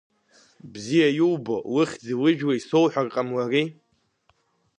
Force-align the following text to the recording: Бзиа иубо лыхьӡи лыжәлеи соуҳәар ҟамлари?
Бзиа 0.71 1.09
иубо 1.19 1.55
лыхьӡи 1.73 2.13
лыжәлеи 2.21 2.59
соуҳәар 2.67 3.07
ҟамлари? 3.13 3.65